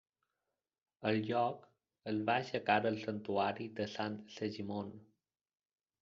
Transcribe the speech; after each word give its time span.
Al 1.09 1.17
lloc 1.25 1.67
es 2.11 2.21
va 2.29 2.37
aixecar 2.43 2.77
el 2.91 2.97
Santuari 3.01 3.67
de 3.81 3.87
Sant 3.97 4.15
Segimon. 4.37 4.89